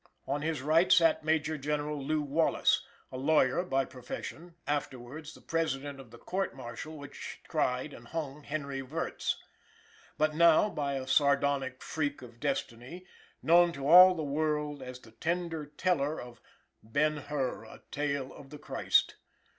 On 0.25 0.41
his 0.41 0.63
right 0.63 0.91
sat 0.91 1.23
Major 1.23 1.59
General 1.59 2.03
Lew 2.03 2.23
Wallace, 2.23 2.83
a 3.11 3.17
lawyer 3.17 3.61
by 3.61 3.85
profession; 3.85 4.55
afterwards 4.65 5.35
the 5.35 5.41
President 5.41 5.99
of 5.99 6.09
the 6.09 6.17
Court 6.17 6.55
Martial 6.55 6.97
which 6.97 7.39
tried 7.47 7.93
and 7.93 8.07
hung 8.07 8.41
Henry 8.41 8.81
Wirz; 8.81 9.35
but 10.17 10.33
now, 10.33 10.71
by 10.71 10.93
a 10.93 11.05
sardonic 11.05 11.83
freak 11.83 12.23
of 12.23 12.39
destiny, 12.39 13.05
known 13.43 13.71
to 13.73 13.87
all 13.87 14.15
the 14.15 14.23
world 14.23 14.81
as 14.81 14.97
the 14.99 15.11
tender 15.11 15.67
teller 15.67 16.19
of 16.19 16.41
"Ben 16.81 17.17
Hur, 17.17 17.61
a 17.65 17.83
Tale 17.91 18.33
of 18.33 18.49
the 18.49 18.57
Christ." 18.57 19.17